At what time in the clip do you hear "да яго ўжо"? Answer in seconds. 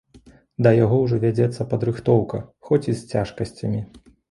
0.67-1.19